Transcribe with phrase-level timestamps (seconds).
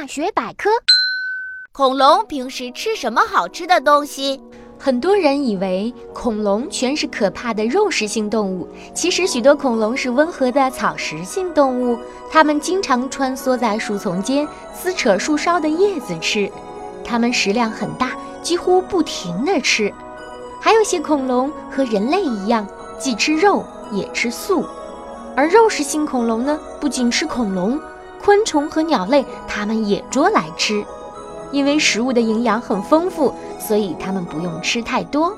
[0.00, 0.70] 大学百科：
[1.72, 4.40] 恐龙平时吃什么好吃的东西？
[4.78, 11.98] 很多人以为恐龙全是可怕的肉食性动物，其实许多恐龙是温和的草食性动物。
[12.30, 16.48] 它们经常穿梭在树丛间，撕扯树梢的叶子吃。
[17.04, 19.92] 它们食量很大，几乎不停地吃。
[20.60, 22.64] 还有些恐龙和人类一样，
[23.00, 24.64] 既吃肉也吃素。
[25.34, 27.80] 而肉食性恐龙呢，不仅吃恐龙。
[28.28, 30.84] 昆虫和鸟类，它们也捉来吃，
[31.50, 35.34] 因为食物的营养很丰富，所以它们不用吃太多。